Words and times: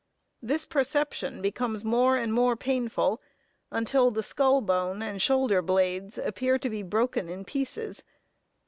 This 0.41 0.65
perception 0.65 1.43
becomes 1.43 1.85
more 1.85 2.17
and 2.17 2.33
more 2.33 2.55
painful, 2.55 3.21
until 3.69 4.09
the 4.09 4.23
skull 4.23 4.59
bone 4.59 5.03
and 5.03 5.21
shoulder 5.21 5.61
blades 5.61 6.17
appear 6.17 6.57
to 6.57 6.71
be 6.71 6.81
broken 6.81 7.29
in 7.29 7.45
pieces. 7.45 8.03